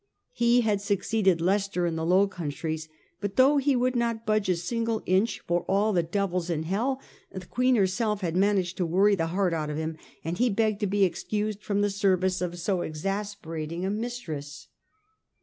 He 0.33 0.61
had 0.61 0.81
succeeded 0.81 1.39
Leicester 1.41 1.85
in 1.85 1.95
the 1.95 2.03
Low 2.03 2.27
Countries, 2.27 2.89
but 3.19 3.35
though" 3.35 3.57
he 3.59 3.75
would 3.75 3.95
not 3.95 4.25
budge 4.25 4.49
a 4.49 4.55
single 4.55 5.03
inch 5.05 5.41
for 5.41 5.61
all 5.67 5.93
the 5.93 6.01
devils 6.01 6.49
in 6.49 6.63
Hell" 6.63 6.99
the 7.31 7.45
Queen 7.45 7.75
herself 7.75 8.21
had 8.21 8.35
managed 8.35 8.77
to 8.77 8.85
worry 8.87 9.13
the 9.13 9.27
heart 9.27 9.53
out 9.53 9.69
of 9.69 9.77
him, 9.77 9.97
and 10.23 10.39
he 10.39 10.49
begged 10.49 10.79
to 10.79 10.87
be 10.87 11.03
excused 11.03 11.61
from 11.61 11.81
the 11.81 11.91
service 11.91 12.41
of 12.41 12.57
so 12.57 12.81
exasperating 12.81 13.85
a 13.85 13.91
mistress. 13.91 14.69